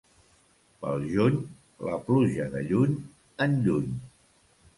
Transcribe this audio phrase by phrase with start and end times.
[0.85, 1.37] Pel juny,
[1.89, 2.97] la pluja de lluny
[3.47, 3.95] en lluny.